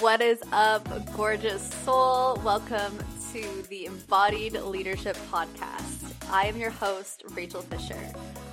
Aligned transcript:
What 0.00 0.22
is 0.22 0.40
up, 0.50 0.88
gorgeous 1.14 1.62
soul? 1.84 2.40
Welcome 2.42 2.98
to 3.34 3.62
the 3.68 3.84
Embodied 3.84 4.54
Leadership 4.54 5.14
Podcast. 5.30 6.14
I 6.30 6.46
am 6.46 6.56
your 6.56 6.70
host, 6.70 7.22
Rachael 7.32 7.60
Fisher. 7.60 8.00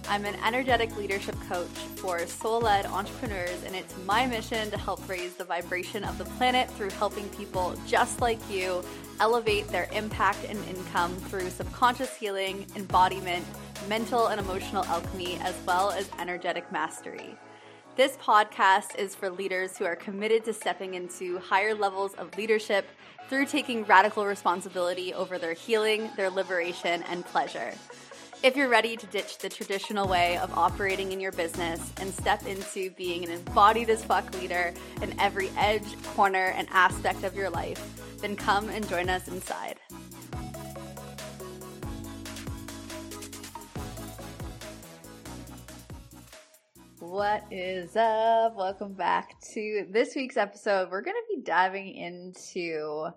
I'm 0.09 0.25
an 0.25 0.36
energetic 0.45 0.98
leadership 0.98 1.38
coach 1.48 1.70
for 1.95 2.27
soul 2.27 2.59
led 2.59 2.86
entrepreneurs, 2.86 3.63
and 3.63 3.77
it's 3.77 3.95
my 4.05 4.25
mission 4.25 4.70
to 4.71 4.77
help 4.77 5.07
raise 5.07 5.36
the 5.36 5.45
vibration 5.45 6.04
of 6.04 6.18
the 6.18 6.25
planet 6.25 6.70
through 6.71 6.89
helping 6.89 7.30
people 7.30 7.79
just 7.88 8.20
like 8.20 8.39
you 8.52 8.84
elevate 9.21 9.70
their 9.70 9.88
impact 9.93 10.43
and 10.50 10.59
income 10.66 11.16
through 11.16 11.50
subconscious 11.50 12.14
healing, 12.14 12.66
embodiment, 12.75 13.45
mental 13.88 14.27
and 14.27 14.41
emotional 14.41 14.84
alchemy, 14.84 15.40
as 15.43 15.55
well 15.66 15.91
as 15.91 16.09
energetic 16.20 16.70
mastery. 16.73 17.38
This 17.97 18.15
podcast 18.17 18.95
is 18.99 19.15
for 19.15 19.27
leaders 19.27 19.75
who 19.75 19.83
are 19.83 19.95
committed 19.95 20.45
to 20.45 20.53
stepping 20.53 20.93
into 20.93 21.39
higher 21.39 21.73
levels 21.73 22.13
of 22.13 22.37
leadership 22.37 22.85
through 23.27 23.47
taking 23.47 23.85
radical 23.85 24.23
responsibility 24.23 25.15
over 25.15 25.39
their 25.39 25.53
healing, 25.53 26.11
their 26.15 26.29
liberation, 26.29 27.01
and 27.09 27.25
pleasure. 27.25 27.73
If 28.43 28.55
you're 28.55 28.70
ready 28.70 28.97
to 28.97 29.05
ditch 29.07 29.39
the 29.39 29.49
traditional 29.49 30.07
way 30.07 30.37
of 30.37 30.55
operating 30.55 31.11
in 31.11 31.20
your 31.20 31.31
business 31.31 31.91
and 31.99 32.13
step 32.13 32.45
into 32.45 32.91
being 32.91 33.23
an 33.23 33.31
embodied 33.31 33.89
as 33.89 34.03
fuck 34.03 34.31
leader 34.35 34.75
in 35.01 35.20
every 35.20 35.49
edge, 35.57 35.99
corner, 36.03 36.53
and 36.55 36.67
aspect 36.70 37.23
of 37.23 37.34
your 37.34 37.49
life, 37.49 37.81
then 38.21 38.35
come 38.35 38.70
and 38.70 38.87
join 38.87 39.09
us 39.09 39.27
inside. 39.27 39.79
What 47.09 47.45
is 47.51 47.95
up? 47.95 48.57
Welcome 48.57 48.91
back 48.91 49.40
to 49.54 49.87
this 49.90 50.13
week's 50.13 50.35
episode. 50.35 50.91
We're 50.91 51.01
going 51.01 51.15
to 51.15 51.35
be 51.37 51.41
diving 51.41 51.95
into 51.95 53.07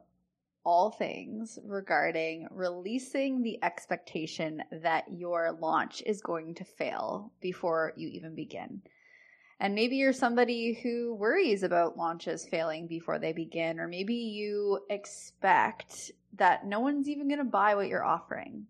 all 0.64 0.92
things 0.92 1.58
regarding 1.64 2.46
releasing 2.52 3.42
the 3.42 3.58
expectation 3.64 4.62
that 4.70 5.06
your 5.10 5.58
launch 5.60 6.04
is 6.06 6.22
going 6.22 6.54
to 6.54 6.64
fail 6.64 7.32
before 7.40 7.92
you 7.96 8.06
even 8.10 8.36
begin. 8.36 8.80
And 9.58 9.74
maybe 9.74 9.96
you're 9.96 10.12
somebody 10.12 10.78
who 10.80 11.16
worries 11.16 11.64
about 11.64 11.98
launches 11.98 12.46
failing 12.48 12.86
before 12.86 13.18
they 13.18 13.32
begin, 13.32 13.80
or 13.80 13.88
maybe 13.88 14.14
you 14.14 14.78
expect 14.88 16.12
that 16.34 16.64
no 16.64 16.78
one's 16.78 17.08
even 17.08 17.26
going 17.26 17.38
to 17.38 17.44
buy 17.44 17.74
what 17.74 17.88
you're 17.88 18.04
offering. 18.04 18.66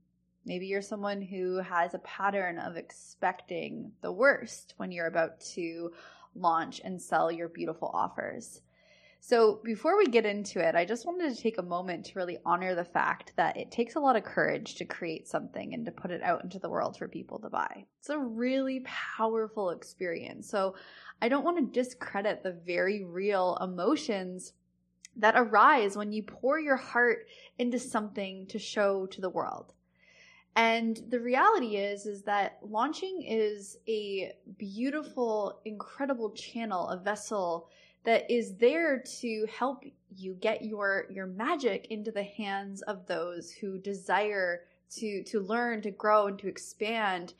Maybe 0.50 0.66
you're 0.66 0.82
someone 0.82 1.22
who 1.22 1.58
has 1.58 1.94
a 1.94 2.00
pattern 2.00 2.58
of 2.58 2.76
expecting 2.76 3.92
the 4.00 4.10
worst 4.10 4.74
when 4.78 4.90
you're 4.90 5.06
about 5.06 5.38
to 5.54 5.92
launch 6.34 6.80
and 6.82 7.00
sell 7.00 7.30
your 7.30 7.48
beautiful 7.48 7.88
offers. 7.94 8.60
So, 9.20 9.60
before 9.62 9.96
we 9.96 10.06
get 10.06 10.26
into 10.26 10.58
it, 10.58 10.74
I 10.74 10.84
just 10.84 11.06
wanted 11.06 11.32
to 11.32 11.40
take 11.40 11.58
a 11.58 11.62
moment 11.62 12.06
to 12.06 12.18
really 12.18 12.38
honor 12.44 12.74
the 12.74 12.84
fact 12.84 13.32
that 13.36 13.56
it 13.56 13.70
takes 13.70 13.94
a 13.94 14.00
lot 14.00 14.16
of 14.16 14.24
courage 14.24 14.74
to 14.74 14.84
create 14.84 15.28
something 15.28 15.72
and 15.72 15.84
to 15.86 15.92
put 15.92 16.10
it 16.10 16.20
out 16.20 16.42
into 16.42 16.58
the 16.58 16.68
world 16.68 16.96
for 16.96 17.06
people 17.06 17.38
to 17.38 17.48
buy. 17.48 17.84
It's 18.00 18.10
a 18.10 18.18
really 18.18 18.80
powerful 18.80 19.70
experience. 19.70 20.50
So, 20.50 20.74
I 21.22 21.28
don't 21.28 21.44
want 21.44 21.58
to 21.58 21.80
discredit 21.80 22.42
the 22.42 22.58
very 22.66 23.04
real 23.04 23.56
emotions 23.60 24.52
that 25.14 25.36
arise 25.36 25.96
when 25.96 26.10
you 26.10 26.24
pour 26.24 26.58
your 26.58 26.76
heart 26.76 27.28
into 27.56 27.78
something 27.78 28.48
to 28.48 28.58
show 28.58 29.06
to 29.06 29.20
the 29.20 29.30
world. 29.30 29.74
And 30.56 31.00
the 31.08 31.20
reality 31.20 31.76
is 31.76 32.06
is 32.06 32.22
that 32.22 32.58
launching 32.62 33.22
is 33.22 33.78
a 33.88 34.32
beautiful, 34.58 35.60
incredible 35.64 36.30
channel, 36.30 36.88
a 36.88 36.98
vessel 36.98 37.68
that 38.04 38.30
is 38.30 38.56
there 38.56 38.98
to 38.98 39.46
help 39.46 39.84
you 40.16 40.34
get 40.34 40.64
your 40.64 41.06
your 41.10 41.26
magic 41.26 41.86
into 41.90 42.10
the 42.10 42.22
hands 42.22 42.82
of 42.82 43.06
those 43.06 43.52
who 43.52 43.78
desire 43.78 44.62
to 44.96 45.22
to 45.24 45.40
learn, 45.40 45.82
to 45.82 45.90
grow 45.90 46.26
and 46.26 46.38
to 46.40 46.48
expand 46.48 47.34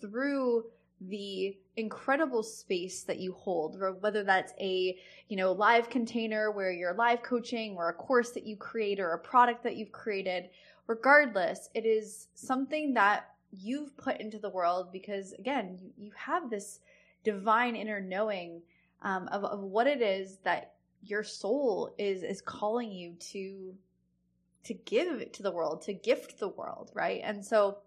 through 0.00 0.64
the 1.00 1.56
incredible 1.76 2.42
space 2.42 3.02
that 3.04 3.18
you 3.18 3.32
hold 3.32 3.80
whether 4.00 4.22
that's 4.22 4.52
a 4.60 4.94
you 5.28 5.36
know 5.36 5.52
live 5.52 5.88
container 5.88 6.50
where 6.50 6.70
you're 6.70 6.92
live 6.92 7.22
coaching 7.22 7.76
or 7.76 7.88
a 7.88 7.94
course 7.94 8.30
that 8.32 8.46
you 8.46 8.56
create 8.56 9.00
or 9.00 9.12
a 9.12 9.18
product 9.18 9.62
that 9.62 9.76
you've 9.76 9.92
created. 9.92 10.50
Regardless, 10.86 11.70
it 11.74 11.86
is 11.86 12.28
something 12.34 12.92
that 12.94 13.32
you've 13.52 13.96
put 13.96 14.20
into 14.20 14.38
the 14.38 14.48
world 14.48 14.90
because, 14.92 15.32
again, 15.34 15.78
you, 15.80 15.90
you 15.96 16.12
have 16.16 16.50
this 16.50 16.80
divine 17.22 17.76
inner 17.76 18.00
knowing 18.00 18.62
um, 19.02 19.28
of, 19.28 19.44
of 19.44 19.60
what 19.60 19.86
it 19.86 20.00
is 20.00 20.38
that 20.44 20.74
your 21.04 21.22
soul 21.22 21.94
is 21.98 22.22
is 22.22 22.40
calling 22.40 22.90
you 22.90 23.14
to 23.18 23.74
to 24.64 24.74
give 24.74 25.32
to 25.32 25.42
the 25.42 25.50
world 25.50 25.82
to 25.82 25.92
gift 25.92 26.38
the 26.38 26.48
world 26.48 26.90
right? 26.94 27.20
And 27.24 27.44
so 27.44 27.78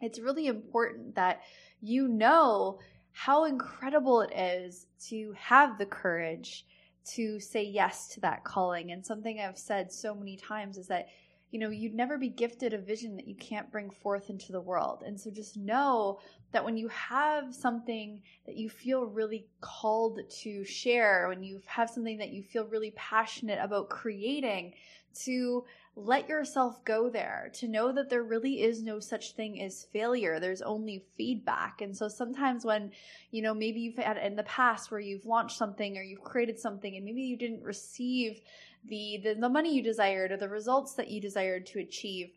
it's 0.00 0.18
really 0.18 0.46
important 0.46 1.14
that 1.14 1.42
you 1.80 2.08
know 2.08 2.78
how 3.14 3.44
incredible 3.44 4.20
it 4.20 4.32
is 4.36 4.86
to 5.08 5.32
have 5.38 5.78
the 5.78 5.86
courage 5.86 6.66
to 7.04 7.40
say 7.40 7.62
yes 7.62 8.08
to 8.08 8.20
that 8.20 8.44
calling 8.44 8.92
and 8.92 9.04
something 9.04 9.40
i've 9.40 9.58
said 9.58 9.90
so 9.90 10.14
many 10.14 10.36
times 10.36 10.76
is 10.76 10.88
that 10.88 11.06
you 11.54 11.60
know, 11.60 11.70
you'd 11.70 11.94
never 11.94 12.18
be 12.18 12.30
gifted 12.30 12.74
a 12.74 12.78
vision 12.78 13.14
that 13.14 13.28
you 13.28 13.36
can't 13.36 13.70
bring 13.70 13.88
forth 13.88 14.28
into 14.28 14.50
the 14.50 14.60
world. 14.60 15.04
And 15.06 15.20
so 15.20 15.30
just 15.30 15.56
know 15.56 16.18
that 16.50 16.64
when 16.64 16.76
you 16.76 16.88
have 16.88 17.54
something 17.54 18.20
that 18.44 18.56
you 18.56 18.68
feel 18.68 19.06
really 19.06 19.46
called 19.60 20.18
to 20.42 20.64
share, 20.64 21.28
when 21.28 21.44
you 21.44 21.60
have 21.66 21.88
something 21.88 22.18
that 22.18 22.32
you 22.32 22.42
feel 22.42 22.66
really 22.66 22.90
passionate 22.96 23.60
about 23.62 23.88
creating, 23.88 24.74
to 25.26 25.64
let 25.96 26.28
yourself 26.28 26.84
go 26.84 27.08
there, 27.08 27.50
to 27.54 27.68
know 27.68 27.92
that 27.92 28.10
there 28.10 28.24
really 28.24 28.62
is 28.62 28.82
no 28.82 28.98
such 28.98 29.32
thing 29.32 29.62
as 29.62 29.86
failure. 29.92 30.40
There's 30.40 30.62
only 30.62 31.04
feedback. 31.16 31.80
And 31.82 31.96
so 31.96 32.08
sometimes 32.08 32.64
when, 32.64 32.90
you 33.30 33.42
know, 33.42 33.54
maybe 33.54 33.80
you've 33.80 33.98
had 33.98 34.16
in 34.16 34.34
the 34.34 34.42
past 34.42 34.90
where 34.90 35.00
you've 35.00 35.26
launched 35.26 35.56
something 35.56 35.96
or 35.96 36.02
you've 36.02 36.24
created 36.24 36.58
something 36.58 36.96
and 36.96 37.04
maybe 37.04 37.22
you 37.22 37.36
didn't 37.36 37.62
receive 37.62 38.40
the, 38.86 39.20
the, 39.22 39.34
the 39.34 39.48
money 39.48 39.74
you 39.74 39.82
desired 39.82 40.32
or 40.32 40.36
the 40.36 40.48
results 40.48 40.94
that 40.94 41.10
you 41.10 41.20
desired 41.20 41.64
to 41.66 41.78
achieve, 41.78 42.30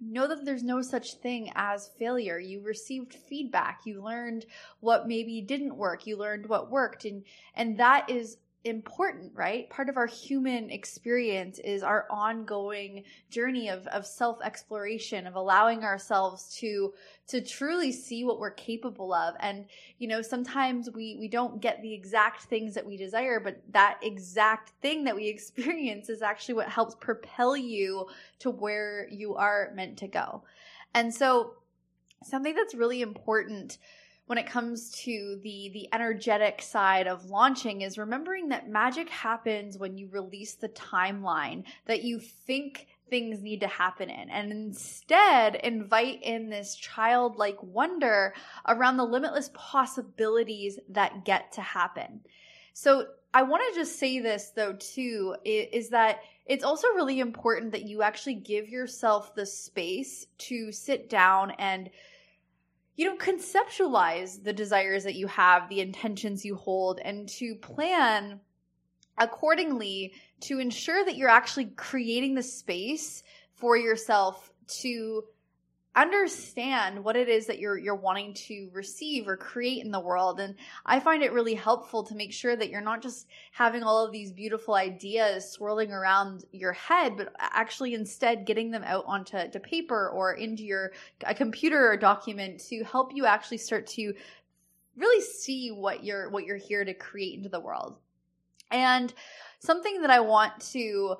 know 0.00 0.28
that 0.28 0.44
there's 0.44 0.62
no 0.62 0.80
such 0.80 1.14
thing 1.14 1.50
as 1.54 1.90
failure. 1.98 2.38
You 2.38 2.60
received 2.60 3.14
feedback. 3.14 3.80
You 3.84 4.02
learned 4.02 4.46
what 4.80 5.08
maybe 5.08 5.40
didn't 5.40 5.76
work. 5.76 6.06
You 6.06 6.16
learned 6.16 6.46
what 6.46 6.70
worked. 6.70 7.04
And, 7.04 7.24
and 7.54 7.78
that 7.78 8.08
is 8.08 8.36
important, 8.66 9.32
right? 9.34 9.70
Part 9.70 9.88
of 9.88 9.96
our 9.96 10.06
human 10.06 10.70
experience 10.70 11.58
is 11.60 11.82
our 11.82 12.06
ongoing 12.10 13.04
journey 13.30 13.68
of, 13.68 13.86
of 13.86 14.04
self 14.04 14.38
exploration, 14.42 15.26
of 15.26 15.36
allowing 15.36 15.84
ourselves 15.84 16.54
to, 16.58 16.92
to 17.28 17.40
truly 17.40 17.92
see 17.92 18.24
what 18.24 18.38
we're 18.38 18.50
capable 18.50 19.14
of. 19.14 19.34
And, 19.40 19.66
you 19.98 20.08
know, 20.08 20.20
sometimes 20.20 20.90
we, 20.90 21.16
we 21.18 21.28
don't 21.28 21.60
get 21.60 21.80
the 21.80 21.94
exact 21.94 22.42
things 22.42 22.74
that 22.74 22.84
we 22.84 22.96
desire, 22.96 23.40
but 23.40 23.62
that 23.70 23.98
exact 24.02 24.72
thing 24.82 25.04
that 25.04 25.16
we 25.16 25.26
experience 25.28 26.08
is 26.08 26.20
actually 26.20 26.54
what 26.54 26.68
helps 26.68 26.94
propel 26.96 27.56
you 27.56 28.06
to 28.40 28.50
where 28.50 29.08
you 29.10 29.36
are 29.36 29.72
meant 29.74 29.96
to 29.98 30.08
go. 30.08 30.42
And 30.94 31.14
so 31.14 31.54
something 32.22 32.54
that's 32.54 32.74
really 32.74 33.02
important 33.02 33.78
when 34.26 34.38
it 34.38 34.46
comes 34.46 34.90
to 34.90 35.38
the 35.42 35.70
the 35.72 35.88
energetic 35.92 36.60
side 36.60 37.06
of 37.06 37.30
launching 37.30 37.82
is 37.82 37.98
remembering 37.98 38.48
that 38.48 38.68
magic 38.68 39.08
happens 39.08 39.78
when 39.78 39.96
you 39.96 40.08
release 40.10 40.54
the 40.54 40.68
timeline 40.70 41.64
that 41.86 42.02
you 42.02 42.18
think 42.18 42.86
things 43.08 43.40
need 43.40 43.60
to 43.60 43.68
happen 43.68 44.10
in 44.10 44.30
and 44.30 44.50
instead 44.50 45.54
invite 45.56 46.20
in 46.22 46.50
this 46.50 46.74
childlike 46.74 47.58
wonder 47.62 48.34
around 48.66 48.96
the 48.96 49.04
limitless 49.04 49.50
possibilities 49.54 50.78
that 50.88 51.24
get 51.24 51.52
to 51.52 51.60
happen. 51.60 52.20
So 52.72 53.06
I 53.32 53.42
want 53.42 53.62
to 53.68 53.78
just 53.78 53.98
say 53.98 54.18
this 54.18 54.52
though 54.56 54.72
too 54.72 55.36
is 55.44 55.90
that 55.90 56.20
it's 56.46 56.64
also 56.64 56.88
really 56.88 57.20
important 57.20 57.72
that 57.72 57.84
you 57.84 58.02
actually 58.02 58.34
give 58.34 58.68
yourself 58.68 59.34
the 59.34 59.46
space 59.46 60.26
to 60.38 60.72
sit 60.72 61.08
down 61.08 61.52
and 61.58 61.90
you 62.96 63.06
know, 63.06 63.16
conceptualize 63.16 64.42
the 64.42 64.52
desires 64.52 65.04
that 65.04 65.14
you 65.14 65.26
have, 65.26 65.68
the 65.68 65.80
intentions 65.80 66.44
you 66.44 66.56
hold, 66.56 66.98
and 67.00 67.28
to 67.28 67.54
plan 67.56 68.40
accordingly 69.18 70.12
to 70.40 70.58
ensure 70.58 71.04
that 71.04 71.16
you're 71.16 71.28
actually 71.28 71.66
creating 71.76 72.34
the 72.34 72.42
space 72.42 73.22
for 73.54 73.76
yourself 73.76 74.50
to 74.66 75.24
understand 75.96 77.02
what 77.02 77.16
it 77.16 77.28
is 77.28 77.46
that 77.46 77.58
you're 77.58 77.78
you're 77.78 77.96
wanting 77.96 78.34
to 78.34 78.68
receive 78.72 79.26
or 79.26 79.36
create 79.36 79.82
in 79.84 79.90
the 79.90 79.98
world. 79.98 80.38
And 80.38 80.54
i 80.84 81.00
find 81.00 81.22
it 81.22 81.32
really 81.32 81.54
helpful 81.54 82.02
to 82.04 82.14
make 82.14 82.32
sure 82.32 82.54
that 82.54 82.68
you're 82.68 82.82
not 82.82 83.02
just 83.02 83.26
having 83.50 83.82
all 83.82 84.04
of 84.04 84.12
these 84.12 84.30
beautiful 84.30 84.74
ideas 84.74 85.50
swirling 85.50 85.92
around 85.92 86.44
your 86.52 86.72
head 86.72 87.16
but 87.16 87.34
actually 87.38 87.94
instead 87.94 88.44
getting 88.44 88.70
them 88.70 88.84
out 88.84 89.04
onto 89.06 89.48
to 89.48 89.60
paper 89.60 90.10
or 90.10 90.34
into 90.34 90.64
your 90.64 90.92
a 91.24 91.34
computer 91.34 91.90
or 91.90 91.96
document 91.96 92.60
to 92.60 92.84
help 92.84 93.14
you 93.14 93.24
actually 93.24 93.58
start 93.58 93.86
to 93.86 94.12
really 94.96 95.22
see 95.22 95.70
what 95.70 96.04
you're 96.04 96.28
what 96.30 96.44
you're 96.44 96.56
here 96.56 96.84
to 96.84 96.94
create 96.94 97.36
into 97.36 97.48
the 97.48 97.60
world. 97.60 97.96
And 98.70 99.12
something 99.60 100.00
that 100.02 100.10
I 100.10 100.20
want 100.20 100.60
to 100.72 101.16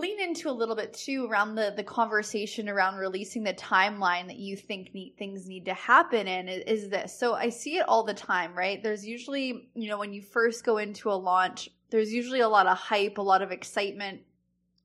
lean 0.00 0.20
into 0.20 0.48
a 0.48 0.52
little 0.52 0.74
bit 0.74 0.92
too 0.92 1.28
around 1.30 1.54
the 1.54 1.72
the 1.76 1.84
conversation 1.84 2.68
around 2.68 2.96
releasing 2.96 3.42
the 3.44 3.54
timeline 3.54 4.26
that 4.26 4.36
you 4.36 4.56
think 4.56 4.92
need, 4.94 5.14
things 5.18 5.46
need 5.46 5.64
to 5.66 5.74
happen 5.74 6.26
in 6.26 6.48
is, 6.48 6.64
is 6.66 6.90
this. 6.90 7.16
So 7.16 7.34
I 7.34 7.50
see 7.50 7.76
it 7.76 7.88
all 7.88 8.02
the 8.02 8.14
time, 8.14 8.54
right? 8.54 8.82
There's 8.82 9.06
usually, 9.06 9.70
you 9.74 9.88
know, 9.88 9.98
when 9.98 10.12
you 10.12 10.22
first 10.22 10.64
go 10.64 10.78
into 10.78 11.10
a 11.10 11.14
launch, 11.14 11.68
there's 11.90 12.12
usually 12.12 12.40
a 12.40 12.48
lot 12.48 12.66
of 12.66 12.76
hype, 12.76 13.18
a 13.18 13.22
lot 13.22 13.42
of 13.42 13.52
excitement. 13.52 14.20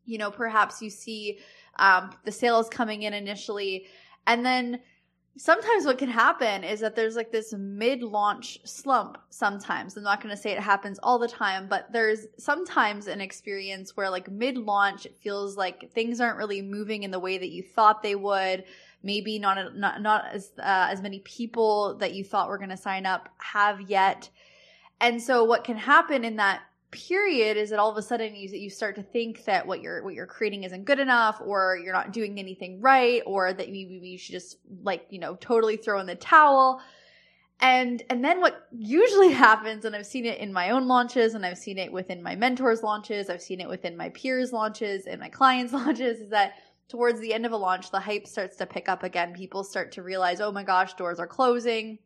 You 0.06 0.18
know, 0.18 0.30
perhaps 0.30 0.82
you 0.82 0.90
see 0.90 1.40
um, 1.78 2.12
the 2.26 2.32
sales 2.32 2.70
coming 2.70 3.04
in 3.04 3.14
initially, 3.14 3.88
and 4.28 4.46
then 4.46 4.82
sometimes 5.38 5.86
what 5.86 5.98
can 5.98 6.10
happen 6.10 6.64
is 6.64 6.80
that 6.80 6.96
there's 6.96 7.16
like 7.16 7.32
this 7.32 7.54
mid-launch 7.54 8.60
slump 8.64 9.18
sometimes. 9.30 9.98
I'm 9.98 10.04
not 10.04 10.22
going 10.22 10.34
to 10.34 10.42
say 10.42 10.52
it 10.52 10.60
happens 10.60 11.00
all 11.04 11.20
the 11.20 11.28
time 11.28 11.68
but 11.68 11.92
there's 11.92 12.28
sometimes 12.38 13.08
an 13.08 13.22
experience 13.22 13.98
where 13.98 14.10
like 14.10 14.32
mid-launch 14.32 15.06
it 15.06 15.18
feels 15.18 15.58
like 15.58 15.92
things 15.92 16.22
aren't 16.22 16.38
really 16.38 16.62
moving 16.62 17.04
in 17.04 17.12
the 17.12 17.20
way 17.20 17.38
that 17.38 17.50
you 17.50 17.64
thought 17.64 18.02
they 18.02 18.16
would. 18.16 18.64
Maybe 19.04 19.38
not 19.38 19.76
not, 19.76 20.02
not 20.02 20.26
as 20.34 20.52
uh, 20.58 20.88
as 20.90 21.02
many 21.02 21.20
people 21.20 21.96
that 22.00 22.16
you 22.16 22.24
thought 22.24 22.50
were 22.50 22.58
going 22.58 22.70
to 22.70 22.78
sign 22.78 23.06
up 23.06 23.30
have 23.38 23.82
yet. 23.82 24.30
And 25.00 25.22
so 25.22 25.44
what 25.44 25.64
can 25.64 25.78
happen 25.78 26.24
in 26.24 26.38
that 26.38 26.62
period 26.92 27.58
is 27.58 27.70
that 27.70 27.80
all 27.80 27.90
of 27.90 27.98
a 27.98 28.02
sudden 28.02 28.36
you 28.36 28.50
you 28.50 28.70
start 28.70 28.96
to 28.96 29.04
think 29.04 29.44
that 29.46 29.66
what 29.66 29.82
you're 29.82 30.04
what 30.04 30.14
you're 30.14 30.26
creating 30.26 30.64
isn't 30.64 30.86
good 30.86 31.00
enough 31.00 31.42
or 31.44 31.78
you're 31.84 31.94
not 31.94 32.14
doing 32.14 32.40
anything 32.40 32.80
right 32.80 33.22
or 33.26 33.54
that 33.54 33.68
maybe 33.68 34.00
you 34.02 34.18
should 34.18 34.34
just 34.34 34.58
like 34.84 35.06
you 35.10 35.20
know 35.20 35.36
totally 35.36 35.78
throw 35.78 36.00
in 36.00 36.06
the 36.06 36.16
towel. 36.16 36.82
And 37.60 38.04
and 38.10 38.24
then 38.24 38.40
what 38.40 38.68
usually 38.72 39.32
happens 39.48 39.86
and 39.86 39.96
I've 39.96 40.06
seen 40.06 40.26
it 40.26 40.40
in 40.40 40.54
my 40.54 40.72
own 40.72 40.88
launches 40.88 41.34
and 41.34 41.46
I've 41.46 41.58
seen 41.58 41.78
it 41.78 41.92
within 41.92 42.22
my 42.22 42.36
mentors 42.36 42.84
launches 42.84 43.30
I've 43.30 43.42
seen 43.42 43.60
it 43.60 43.70
within 43.70 43.98
my 43.98 44.10
peers 44.10 44.54
launches 44.54 45.06
and 45.06 45.20
my 45.20 45.30
clients 45.30 45.74
launches 45.74 46.20
is 46.20 46.30
that 46.30 46.56
towards 46.88 47.20
the 47.20 47.34
end 47.34 47.46
of 47.46 47.52
a 47.52 47.58
launch 47.58 47.92
the 47.92 48.00
hype 48.00 48.28
starts 48.28 48.58
to 48.58 48.66
pick 48.66 48.88
up 48.88 49.04
again. 49.04 49.34
People 49.34 49.64
start 49.64 49.92
to 49.94 50.04
realize 50.04 50.40
oh 50.40 50.52
my 50.52 50.64
gosh 50.64 50.94
doors 50.94 51.20
are 51.20 51.28
closing 51.28 51.98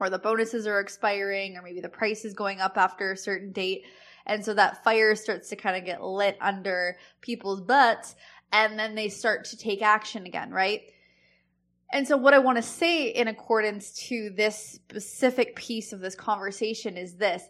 or 0.00 0.10
the 0.10 0.18
bonuses 0.18 0.66
are 0.66 0.80
expiring 0.80 1.56
or 1.56 1.62
maybe 1.62 1.80
the 1.80 1.88
price 1.88 2.24
is 2.24 2.34
going 2.34 2.60
up 2.60 2.76
after 2.76 3.12
a 3.12 3.16
certain 3.16 3.52
date 3.52 3.84
and 4.26 4.44
so 4.44 4.54
that 4.54 4.82
fire 4.84 5.14
starts 5.14 5.48
to 5.50 5.56
kind 5.56 5.76
of 5.76 5.84
get 5.84 6.02
lit 6.02 6.36
under 6.40 6.96
people's 7.20 7.60
butts 7.60 8.14
and 8.52 8.78
then 8.78 8.94
they 8.94 9.08
start 9.08 9.44
to 9.46 9.56
take 9.56 9.82
action 9.82 10.26
again, 10.26 10.50
right? 10.50 10.82
And 11.92 12.06
so, 12.08 12.16
what 12.16 12.34
I 12.34 12.38
want 12.38 12.56
to 12.56 12.62
say 12.62 13.08
in 13.08 13.28
accordance 13.28 13.92
to 14.08 14.30
this 14.30 14.58
specific 14.58 15.54
piece 15.56 15.92
of 15.92 16.00
this 16.00 16.14
conversation 16.14 16.96
is 16.96 17.16
this 17.16 17.42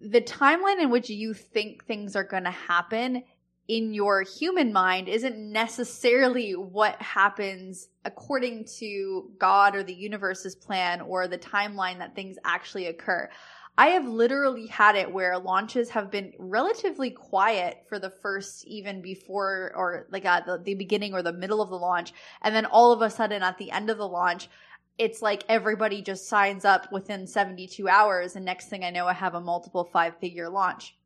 the 0.00 0.20
timeline 0.20 0.80
in 0.80 0.90
which 0.90 1.08
you 1.08 1.34
think 1.34 1.84
things 1.84 2.14
are 2.14 2.24
going 2.24 2.44
to 2.44 2.50
happen 2.50 3.22
in 3.66 3.94
your 3.94 4.22
human 4.22 4.72
mind 4.72 5.08
isn't 5.08 5.38
necessarily 5.38 6.52
what 6.52 7.00
happens 7.00 7.88
according 8.04 8.66
to 8.78 9.30
God 9.38 9.74
or 9.74 9.82
the 9.82 9.94
universe's 9.94 10.54
plan 10.54 11.00
or 11.00 11.26
the 11.26 11.38
timeline 11.38 11.98
that 11.98 12.14
things 12.14 12.36
actually 12.44 12.86
occur. 12.86 13.30
I 13.76 13.88
have 13.88 14.06
literally 14.06 14.66
had 14.68 14.94
it 14.94 15.12
where 15.12 15.36
launches 15.36 15.90
have 15.90 16.10
been 16.10 16.32
relatively 16.38 17.10
quiet 17.10 17.84
for 17.88 17.98
the 17.98 18.10
first, 18.10 18.64
even 18.66 19.02
before 19.02 19.72
or 19.74 20.06
like 20.10 20.24
at 20.24 20.46
the, 20.46 20.58
the 20.58 20.74
beginning 20.74 21.12
or 21.12 21.22
the 21.22 21.32
middle 21.32 21.60
of 21.60 21.70
the 21.70 21.78
launch. 21.78 22.12
And 22.42 22.54
then 22.54 22.66
all 22.66 22.92
of 22.92 23.02
a 23.02 23.10
sudden 23.10 23.42
at 23.42 23.58
the 23.58 23.72
end 23.72 23.90
of 23.90 23.98
the 23.98 24.06
launch, 24.06 24.48
it's 24.96 25.22
like 25.22 25.42
everybody 25.48 26.02
just 26.02 26.28
signs 26.28 26.64
up 26.64 26.92
within 26.92 27.26
72 27.26 27.88
hours. 27.88 28.36
And 28.36 28.44
next 28.44 28.68
thing 28.68 28.84
I 28.84 28.90
know, 28.90 29.08
I 29.08 29.12
have 29.12 29.34
a 29.34 29.40
multiple 29.40 29.84
five 29.84 30.16
figure 30.18 30.48
launch. 30.48 30.96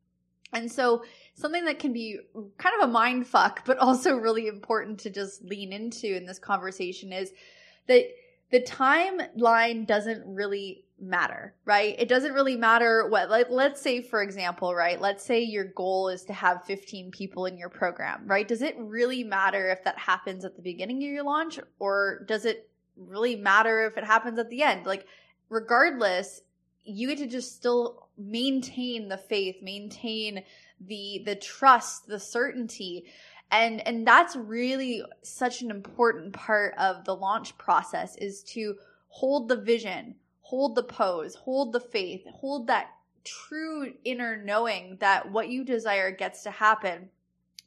And 0.53 0.71
so 0.71 1.03
something 1.33 1.65
that 1.65 1.79
can 1.79 1.91
be 1.91 2.19
kind 2.59 2.75
of 2.79 2.89
a 2.89 2.91
mind 2.91 3.25
fuck, 3.25 3.65
but 3.65 3.77
also 3.79 4.15
really 4.15 4.47
important 4.47 4.99
to 5.01 5.09
just 5.09 5.43
lean 5.43 5.73
into 5.73 6.15
in 6.15 6.27
this 6.27 6.39
conversation 6.39 7.11
is 7.11 7.31
that 7.87 8.05
the 8.51 8.61
timeline 8.61 9.87
doesn't 9.87 10.23
really 10.25 10.83
matter, 11.01 11.53
right? 11.65 11.95
It 11.97 12.07
doesn't 12.07 12.33
really 12.33 12.55
matter 12.55 13.07
what, 13.07 13.29
like, 13.29 13.47
let's 13.49 13.81
say, 13.81 14.01
for 14.01 14.21
example, 14.21 14.73
right? 14.75 14.99
Let's 14.99 15.23
say 15.23 15.41
your 15.41 15.65
goal 15.65 16.09
is 16.09 16.23
to 16.25 16.33
have 16.33 16.65
15 16.65 17.11
people 17.11 17.45
in 17.45 17.57
your 17.57 17.69
program, 17.69 18.23
right? 18.25 18.47
Does 18.47 18.61
it 18.61 18.75
really 18.77 19.23
matter 19.23 19.69
if 19.69 19.83
that 19.83 19.97
happens 19.97 20.45
at 20.45 20.55
the 20.55 20.61
beginning 20.61 20.97
of 20.97 21.09
your 21.09 21.23
launch 21.23 21.59
or 21.79 22.23
does 22.27 22.45
it 22.45 22.69
really 22.97 23.35
matter 23.35 23.85
if 23.85 23.97
it 23.97 24.03
happens 24.03 24.39
at 24.39 24.49
the 24.49 24.63
end? 24.63 24.85
Like, 24.85 25.05
regardless, 25.49 26.41
you 26.83 27.07
get 27.07 27.19
to 27.19 27.27
just 27.27 27.55
still 27.55 28.07
maintain 28.17 29.09
the 29.09 29.17
faith, 29.17 29.57
maintain 29.61 30.43
the 30.79 31.21
the 31.25 31.35
trust, 31.35 32.07
the 32.07 32.19
certainty 32.19 33.05
and 33.51 33.85
and 33.87 34.05
that's 34.05 34.35
really 34.35 35.03
such 35.21 35.61
an 35.61 35.71
important 35.71 36.33
part 36.33 36.75
of 36.77 37.05
the 37.05 37.15
launch 37.15 37.57
process 37.57 38.15
is 38.17 38.43
to 38.43 38.75
hold 39.07 39.47
the 39.47 39.55
vision 39.55 40.15
hold 40.49 40.75
the 40.75 40.83
pose 40.83 41.35
hold 41.35 41.73
the 41.73 41.79
faith 41.79 42.25
hold 42.33 42.67
that 42.67 42.89
true 43.23 43.93
inner 44.03 44.41
knowing 44.43 44.97
that 44.99 45.31
what 45.31 45.49
you 45.49 45.63
desire 45.63 46.11
gets 46.11 46.43
to 46.43 46.49
happen 46.49 47.09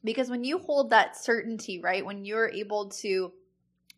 because 0.02 0.29
when 0.29 0.43
you 0.43 0.58
hold 0.58 0.90
that 0.90 1.17
certainty 1.17 1.79
right 1.79 2.05
when 2.05 2.25
you're 2.25 2.49
able 2.49 2.88
to 2.88 3.32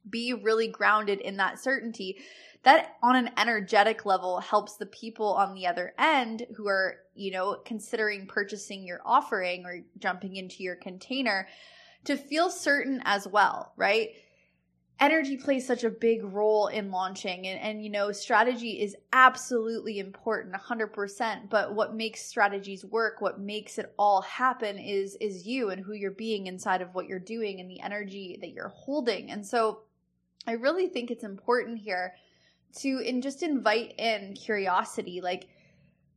be 0.08 0.34
really 0.34 0.69
grounded 0.69 1.19
in 1.20 1.38
that 1.38 1.58
certainty 1.58 2.19
that 2.62 2.96
on 3.02 3.16
an 3.16 3.31
energetic 3.38 4.04
level 4.04 4.40
helps 4.40 4.76
the 4.76 4.87
people 4.87 5.32
on 5.34 5.54
the 5.54 5.66
other 5.66 5.94
end 5.98 6.46
who 6.56 6.69
are 6.69 6.96
you 7.14 7.30
know 7.30 7.56
considering 7.64 8.26
purchasing 8.26 8.87
your 8.87 9.00
offering 9.06 9.64
or 9.64 9.80
jumping 9.98 10.37
into 10.37 10.62
your 10.62 10.76
container 10.76 11.48
to 12.04 12.16
feel 12.16 12.50
certain 12.50 13.02
as 13.04 13.26
well, 13.26 13.72
right? 13.76 14.10
Energy 15.00 15.37
plays 15.37 15.67
such 15.67 15.82
a 15.82 15.91
big 15.91 16.23
role 16.23 16.69
in 16.69 16.91
launching 16.93 17.49
and, 17.49 17.61
and 17.61 17.82
you 17.82 17.91
know, 17.91 18.12
strategy 18.12 18.81
is 18.81 18.96
absolutely 19.12 19.99
important 19.99 20.55
100%, 20.55 21.50
but 21.50 21.75
what 21.75 21.96
makes 21.96 22.25
strategies 22.25 22.85
work, 22.85 23.20
what 23.20 23.41
makes 23.41 23.79
it 23.79 23.93
all 23.99 24.23
happen 24.23 24.79
is 24.79 25.17
is 25.17 25.46
you 25.46 25.70
and 25.70 25.85
who 25.85 25.94
you're 25.94 26.12
being 26.12 26.46
inside 26.46 26.81
of 26.81 26.94
what 26.94 27.08
you're 27.08 27.19
doing 27.19 27.61
and 27.61 27.69
the 27.69 27.81
energy 27.81 28.38
that 28.41 28.52
you're 28.52 28.69
holding. 28.69 29.32
And 29.32 29.44
so 29.44 29.81
I 30.46 30.52
really 30.52 30.87
think 30.87 31.11
it's 31.11 31.25
important 31.25 31.79
here 31.79 32.14
to 32.76 33.02
and 33.06 33.23
just 33.23 33.43
invite 33.43 33.95
in 33.99 34.35
curiosity 34.35 35.21
like 35.21 35.49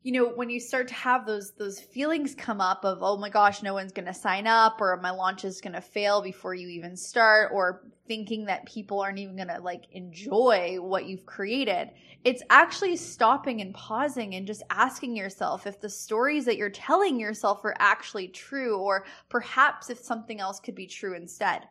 you 0.07 0.13
know 0.13 0.29
when 0.29 0.49
you 0.49 0.57
start 0.57 0.87
to 0.87 0.93
have 0.93 1.25
those 1.25 1.51
those 1.57 1.81
feelings 1.81 2.33
come 2.33 2.61
up 2.61 2.85
of 2.85 2.99
oh 3.01 3.17
my 3.17 3.29
gosh 3.29 3.61
no 3.61 3.73
one's 3.73 3.91
going 3.91 4.05
to 4.05 4.13
sign 4.13 4.47
up 4.47 4.79
or 4.79 4.95
my 5.01 5.09
launch 5.09 5.43
is 5.43 5.59
going 5.59 5.73
to 5.73 5.81
fail 5.81 6.21
before 6.21 6.53
you 6.53 6.69
even 6.69 6.95
start 6.95 7.51
or 7.53 7.81
thinking 8.07 8.45
that 8.45 8.65
people 8.65 9.01
aren't 9.01 9.19
even 9.19 9.35
going 9.35 9.49
to 9.49 9.59
like 9.59 9.83
enjoy 9.91 10.77
what 10.79 11.07
you've 11.07 11.25
created 11.25 11.89
it's 12.23 12.41
actually 12.49 12.95
stopping 12.95 13.59
and 13.59 13.73
pausing 13.73 14.35
and 14.35 14.47
just 14.47 14.63
asking 14.69 15.15
yourself 15.15 15.67
if 15.67 15.81
the 15.81 15.89
stories 15.89 16.45
that 16.45 16.55
you're 16.55 16.69
telling 16.69 17.19
yourself 17.19 17.63
are 17.65 17.75
actually 17.79 18.29
true 18.29 18.77
or 18.77 19.05
perhaps 19.27 19.89
if 19.89 19.99
something 19.99 20.39
else 20.39 20.59
could 20.59 20.75
be 20.75 20.87
true 20.87 21.15
instead. 21.15 21.61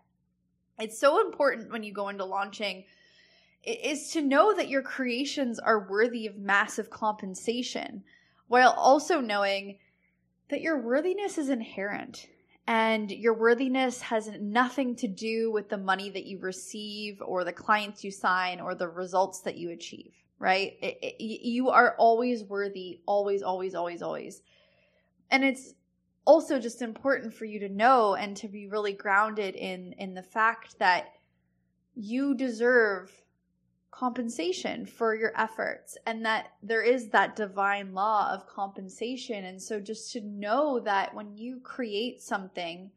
It's 0.79 0.99
so 0.99 1.21
important 1.21 1.71
when 1.71 1.83
you 1.83 1.93
go 1.93 2.09
into 2.09 2.25
launching 2.25 2.85
is 3.65 4.11
to 4.13 4.23
know 4.23 4.55
that 4.55 4.69
your 4.69 4.83
creations 4.83 5.59
are 5.59 5.89
worthy 5.91 6.27
of 6.27 6.39
massive 6.39 6.89
compensation 6.89 8.05
while 8.49 8.73
also 8.77 9.21
knowing 9.21 9.79
that 10.49 10.61
your 10.61 10.81
worthiness 10.81 11.39
is 11.39 11.49
inherent 11.49 12.27
and 12.67 13.11
your 13.11 13.35
worthiness 13.35 14.01
has 14.03 14.29
nothing 14.41 14.97
to 14.97 15.09
do 15.09 15.51
with 15.53 15.69
the 15.69 15.79
money 15.79 16.11
that 16.11 16.27
you 16.27 16.39
receive 16.39 17.21
or 17.25 17.45
the 17.45 17.53
clients 17.53 18.03
you 18.03 18.11
sign 18.11 18.61
or 18.61 18.75
the 18.75 18.89
results 18.89 19.41
that 19.41 19.57
you 19.57 19.71
achieve, 19.71 20.13
right? 20.39 20.77
It, 20.81 20.99
it, 21.01 21.21
you 21.21 21.71
are 21.71 21.95
always 21.99 22.43
worthy, 22.45 23.01
always, 23.07 23.43
always, 23.43 23.75
always, 23.75 24.03
always. 24.03 24.43
And 25.31 25.45
it's 25.45 25.75
also 26.25 26.59
just 26.59 26.83
important 26.83 27.33
for 27.33 27.45
you 27.45 27.61
to 27.61 27.69
know 27.69 28.17
and 28.17 28.37
to 28.37 28.49
be 28.49 28.67
really 28.67 28.93
grounded 28.93 29.55
in 29.55 29.95
in 29.99 30.15
the 30.15 30.23
fact 30.23 30.79
that 30.81 31.13
you 31.95 32.35
deserve 32.35 33.13
compensation 33.91 34.85
for 34.85 35.15
your 35.15 35.33
efforts 35.37 35.97
and 36.07 36.25
that 36.25 36.53
there 36.63 36.83
is 36.83 37.09
that 37.11 37.37
divine 37.37 37.95
law 37.95 38.31
of 38.33 38.47
compensation. 38.47 39.45
And 39.45 39.63
so 39.63 39.81
just 39.81 40.13
to 40.13 40.21
know 40.21 40.81
that 40.81 41.15
when 41.15 41.37
you 41.37 41.61
create 41.61 42.21
something, 42.21 42.91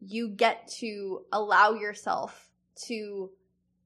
you 0.00 0.28
get 0.28 0.68
to 0.78 1.22
allow 1.32 1.74
yourself 1.74 2.48
to 2.86 3.30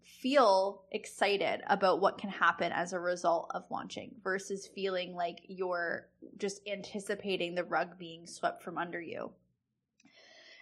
feel 0.02 0.82
excited 0.92 1.62
about 1.66 2.00
what 2.00 2.18
can 2.18 2.30
happen 2.30 2.72
as 2.72 2.92
a 2.92 2.98
result 2.98 3.50
of 3.54 3.64
launching 3.70 4.14
versus 4.22 4.66
feeling 4.66 5.14
like 5.14 5.40
you're 5.46 6.08
just 6.36 6.60
anticipating 6.68 7.54
the 7.54 7.64
rug 7.64 7.98
being 7.98 8.26
swept 8.26 8.62
from 8.62 8.76
under 8.76 9.00
you. 9.00 9.30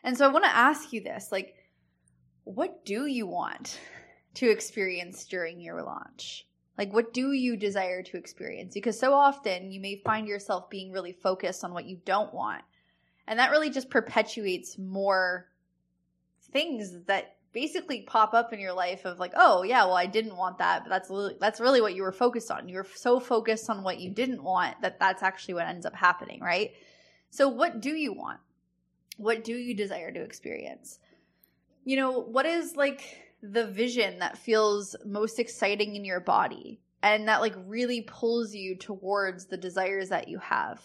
And 0.05 0.17
so 0.17 0.25
I 0.25 0.33
want 0.33 0.45
to 0.45 0.57
ask 0.57 0.93
you 0.93 1.01
this 1.01 1.33
like, 1.33 1.57
what 2.45 2.85
do 2.85 3.07
you 3.07 3.27
want? 3.27 3.79
To 4.39 4.51
experience 4.51 5.25
during 5.25 5.61
your 5.61 5.83
launch? 5.83 6.47
Like, 6.77 6.93
what 6.93 7.13
do 7.13 7.33
you 7.33 7.57
desire 7.57 8.05
to 8.05 8.17
experience? 8.17 8.73
Because 8.73 8.99
so 8.99 9.13
often 9.13 9.73
you 9.73 9.81
may 9.81 9.97
find 9.97 10.29
yourself 10.29 10.71
being 10.71 10.93
really 10.93 11.13
focused 11.13 11.65
on 11.65 11.75
what 11.75 11.87
you 11.87 11.99
don't 12.05 12.33
want. 12.33 12.63
And 13.27 13.41
that 13.41 13.51
really 13.51 13.69
just 13.69 13.91
perpetuates 13.91 14.79
more 14.79 15.49
things 16.53 16.95
that 17.07 17.35
basically 17.53 18.03
pop 18.03 18.33
up 18.33 18.53
in 18.53 18.61
your 18.61 18.73
life 18.73 19.05
of 19.05 19.19
like, 19.19 19.33
oh 19.35 19.65
yeah, 19.65 19.85
well 19.85 19.97
I 19.97 20.07
didn't 20.07 20.37
want 20.37 20.59
that, 20.59 20.85
but 20.85 20.91
that's 20.91 21.11
really, 21.11 21.35
that's 21.41 21.59
really 21.59 21.81
what 21.81 21.97
you 21.97 22.03
were 22.03 22.13
focused 22.13 22.53
on. 22.53 22.69
You 22.69 22.77
were 22.77 22.87
so 22.95 23.19
focused 23.19 23.69
on 23.69 23.83
what 23.83 23.99
you 23.99 24.11
didn't 24.11 24.43
want 24.43 24.81
that 24.83 25.01
that's 25.01 25.25
actually 25.25 25.55
what 25.55 25.67
ends 25.67 25.85
up 25.85 25.97
happening, 25.97 26.41
right? 26.41 26.73
So 27.31 27.49
what 27.49 27.81
do 27.81 27.91
you 27.91 28.13
want? 28.13 28.39
What 29.17 29.43
do 29.43 29.53
you 29.53 29.75
desire 29.75 30.13
to 30.13 30.23
experience? 30.23 31.01
You 31.85 31.97
know, 31.97 32.21
what 32.21 32.47
is 32.47 32.77
like 32.77 33.28
the 33.43 33.67
vision 33.67 34.19
that 34.19 34.39
feels 34.39 34.97
most 35.05 35.39
exciting 35.39 35.97
in 35.97 36.05
your 36.05 36.21
body 36.21 36.81
and 37.03 37.29
that 37.29 37.41
like 37.41 37.55
really 37.67 38.03
pulls 38.03 38.55
you 38.55 38.77
towards 38.77 39.47
the 39.47 39.57
desires 39.57 40.09
that 40.09 40.29
you 40.29 40.39
have? 40.39 40.83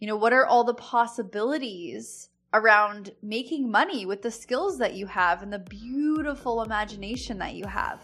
You 0.00 0.08
know, 0.08 0.16
what 0.16 0.32
are 0.32 0.46
all 0.46 0.64
the 0.64 0.74
possibilities 0.74 2.30
around 2.54 3.12
making 3.22 3.70
money 3.70 4.06
with 4.06 4.22
the 4.22 4.30
skills 4.30 4.78
that 4.78 4.94
you 4.94 5.06
have 5.06 5.42
and 5.42 5.52
the 5.52 5.58
beautiful 5.58 6.62
imagination 6.62 7.38
that 7.38 7.54
you 7.54 7.66
have? 7.66 8.00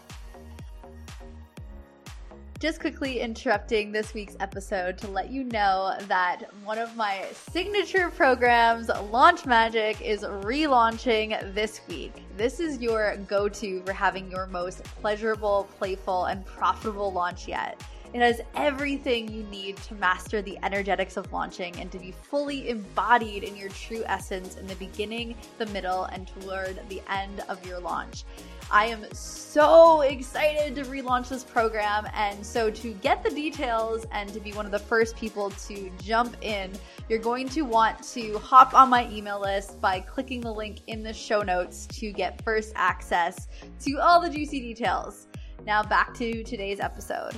Just 2.65 2.79
quickly 2.79 3.19
interrupting 3.19 3.91
this 3.91 4.15
week's 4.15 4.35
episode 4.39 4.97
to 4.97 5.07
let 5.07 5.29
you 5.29 5.43
know 5.43 5.95
that 6.07 6.45
one 6.63 6.79
of 6.79 6.95
my 6.95 7.23
signature 7.31 8.09
programs, 8.09 8.89
Launch 9.11 9.45
Magic, 9.45 10.01
is 10.01 10.21
relaunching 10.21 11.53
this 11.53 11.81
week. 11.87 12.23
This 12.37 12.59
is 12.59 12.81
your 12.81 13.17
go 13.27 13.47
to 13.47 13.83
for 13.83 13.93
having 13.93 14.31
your 14.31 14.47
most 14.47 14.83
pleasurable, 14.83 15.69
playful, 15.77 16.25
and 16.25 16.43
profitable 16.43 17.13
launch 17.13 17.47
yet. 17.47 17.79
It 18.13 18.21
has 18.21 18.41
everything 18.55 19.31
you 19.31 19.43
need 19.43 19.77
to 19.77 19.95
master 19.95 20.41
the 20.41 20.57
energetics 20.63 21.17
of 21.17 21.31
launching 21.33 21.75
and 21.79 21.91
to 21.91 21.99
be 21.99 22.11
fully 22.11 22.69
embodied 22.69 23.43
in 23.43 23.55
your 23.57 23.69
true 23.69 24.03
essence 24.05 24.55
in 24.55 24.67
the 24.67 24.75
beginning, 24.75 25.35
the 25.57 25.65
middle, 25.67 26.05
and 26.05 26.27
toward 26.27 26.79
the 26.89 27.01
end 27.09 27.41
of 27.49 27.65
your 27.65 27.79
launch. 27.79 28.23
I 28.71 28.87
am 28.87 29.05
so 29.13 30.01
excited 30.01 30.75
to 30.75 30.83
relaunch 30.83 31.29
this 31.29 31.43
program. 31.43 32.07
And 32.13 32.43
so, 32.45 32.71
to 32.71 32.93
get 32.93 33.23
the 33.23 33.29
details 33.29 34.05
and 34.11 34.33
to 34.33 34.39
be 34.39 34.53
one 34.53 34.65
of 34.65 34.71
the 34.71 34.79
first 34.79 35.15
people 35.15 35.51
to 35.51 35.91
jump 36.01 36.35
in, 36.41 36.71
you're 37.09 37.19
going 37.19 37.47
to 37.49 37.61
want 37.61 38.01
to 38.13 38.39
hop 38.39 38.73
on 38.73 38.89
my 38.89 39.09
email 39.11 39.39
list 39.39 39.79
by 39.79 39.99
clicking 39.99 40.41
the 40.41 40.51
link 40.51 40.79
in 40.87 41.03
the 41.03 41.13
show 41.13 41.41
notes 41.41 41.85
to 41.87 42.11
get 42.11 42.43
first 42.43 42.73
access 42.75 43.47
to 43.81 43.99
all 43.99 44.19
the 44.19 44.29
juicy 44.29 44.59
details. 44.59 45.27
Now, 45.65 45.83
back 45.83 46.13
to 46.15 46.43
today's 46.43 46.79
episode. 46.79 47.33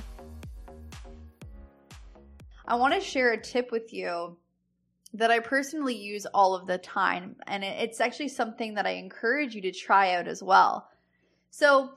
I 2.68 2.74
want 2.74 2.92
to 2.94 3.00
share 3.00 3.32
a 3.32 3.40
tip 3.40 3.72
with 3.72 3.94
you 3.94 4.36
that 5.14 5.30
I 5.30 5.40
personally 5.40 5.96
use 5.96 6.26
all 6.26 6.54
of 6.54 6.66
the 6.66 6.76
time. 6.76 7.36
And 7.46 7.64
it's 7.64 8.00
actually 8.00 8.28
something 8.28 8.74
that 8.74 8.86
I 8.86 8.90
encourage 8.90 9.54
you 9.54 9.62
to 9.62 9.72
try 9.72 10.14
out 10.14 10.28
as 10.28 10.42
well. 10.42 10.86
So, 11.50 11.94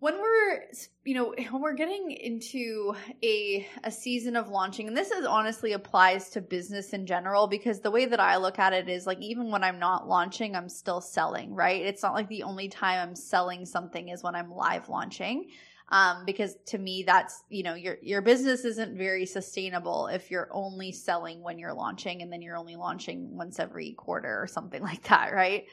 when 0.00 0.20
we're 0.20 0.60
you 1.04 1.14
know 1.14 1.34
when 1.50 1.62
we're 1.62 1.72
getting 1.72 2.10
into 2.10 2.94
a 3.22 3.66
a 3.84 3.90
season 3.90 4.36
of 4.36 4.48
launching 4.48 4.86
and 4.86 4.96
this 4.96 5.10
is 5.10 5.24
honestly 5.24 5.72
applies 5.72 6.28
to 6.28 6.42
business 6.42 6.92
in 6.92 7.06
general 7.06 7.46
because 7.46 7.80
the 7.80 7.90
way 7.90 8.04
that 8.04 8.20
I 8.20 8.36
look 8.36 8.58
at 8.58 8.74
it 8.74 8.88
is 8.90 9.06
like 9.06 9.18
even 9.20 9.50
when 9.50 9.64
I'm 9.64 9.78
not 9.78 10.06
launching 10.06 10.54
I'm 10.54 10.68
still 10.68 11.00
selling 11.00 11.54
right 11.54 11.80
it's 11.80 12.02
not 12.02 12.12
like 12.12 12.28
the 12.28 12.42
only 12.42 12.68
time 12.68 13.08
I'm 13.08 13.14
selling 13.14 13.64
something 13.64 14.10
is 14.10 14.22
when 14.22 14.34
I'm 14.34 14.50
live 14.50 14.90
launching 14.90 15.46
um, 15.90 16.24
because 16.24 16.56
to 16.66 16.78
me 16.78 17.02
that's 17.06 17.44
you 17.48 17.62
know 17.62 17.74
your 17.74 17.98
your 18.02 18.22
business 18.22 18.64
isn't 18.64 18.96
very 18.96 19.26
sustainable 19.26 20.06
if 20.06 20.30
you're 20.30 20.48
only 20.50 20.92
selling 20.92 21.42
when 21.42 21.58
you're 21.58 21.74
launching 21.74 22.22
and 22.22 22.32
then 22.32 22.42
you're 22.42 22.56
only 22.56 22.76
launching 22.76 23.36
once 23.36 23.58
every 23.58 23.92
quarter 23.92 24.40
or 24.40 24.46
something 24.46 24.82
like 24.90 25.02
that 25.04 25.32
right? 25.32 25.66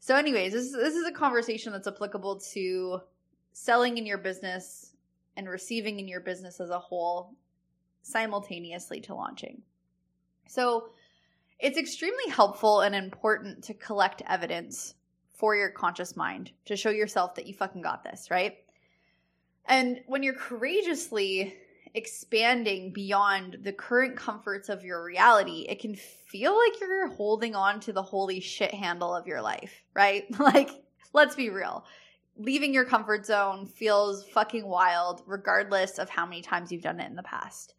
So 0.00 0.14
anyways 0.16 0.52
this, 0.52 0.72
this 0.72 0.94
is 0.94 1.06
a 1.06 1.12
conversation 1.12 1.72
that's 1.72 1.88
applicable 1.88 2.40
to 2.52 3.00
selling 3.52 3.98
in 3.98 4.06
your 4.06 4.18
business 4.18 4.94
and 5.36 5.48
receiving 5.48 5.98
in 5.98 6.08
your 6.08 6.20
business 6.20 6.60
as 6.60 6.70
a 6.70 6.78
whole 6.78 7.34
simultaneously 8.02 9.00
to 9.00 9.14
launching. 9.14 9.62
So 10.46 10.90
it's 11.58 11.78
extremely 11.78 12.28
helpful 12.28 12.80
and 12.80 12.94
important 12.94 13.64
to 13.64 13.74
collect 13.74 14.22
evidence 14.28 14.94
for 15.32 15.56
your 15.56 15.70
conscious 15.70 16.16
mind 16.16 16.52
to 16.66 16.76
show 16.76 16.90
yourself 16.90 17.34
that 17.34 17.46
you 17.46 17.54
fucking 17.54 17.82
got 17.82 18.04
this 18.04 18.30
right 18.30 18.58
and 19.66 20.00
when 20.06 20.22
you're 20.22 20.34
courageously 20.34 21.54
expanding 21.94 22.92
beyond 22.92 23.58
the 23.62 23.72
current 23.72 24.16
comforts 24.16 24.68
of 24.68 24.84
your 24.84 25.02
reality, 25.02 25.64
it 25.68 25.78
can 25.78 25.94
feel 25.94 26.56
like 26.56 26.80
you're 26.80 27.08
holding 27.08 27.54
on 27.54 27.80
to 27.80 27.92
the 27.92 28.02
holy 28.02 28.40
shit 28.40 28.74
handle 28.74 29.14
of 29.14 29.26
your 29.26 29.40
life, 29.40 29.84
right? 29.94 30.24
like, 30.38 30.70
let's 31.12 31.36
be 31.36 31.50
real. 31.50 31.84
Leaving 32.36 32.74
your 32.74 32.84
comfort 32.84 33.24
zone 33.24 33.64
feels 33.64 34.24
fucking 34.24 34.66
wild, 34.66 35.22
regardless 35.24 35.98
of 35.98 36.10
how 36.10 36.26
many 36.26 36.42
times 36.42 36.72
you've 36.72 36.82
done 36.82 36.98
it 36.98 37.08
in 37.08 37.14
the 37.14 37.22
past. 37.22 37.74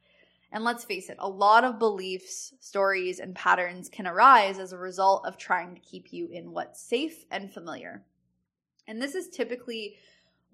And 0.54 0.64
let's 0.64 0.86
face 0.86 1.10
it, 1.10 1.18
a 1.20 1.28
lot 1.28 1.66
of 1.66 1.80
beliefs, 1.80 2.54
stories, 2.62 3.20
and 3.20 3.36
patterns 3.36 3.90
can 3.90 4.08
arise 4.08 4.58
as 4.58 4.72
a 4.72 4.78
result 4.78 5.26
of 5.26 5.38
trying 5.38 5.76
to 5.76 5.82
keep 5.82 6.14
you 6.14 6.30
in 6.32 6.54
what's 6.54 6.82
safe 6.82 7.26
and 7.30 7.52
familiar. 7.52 8.06
And 8.88 9.02
this 9.02 9.16
is 9.16 9.28
typically 9.28 9.98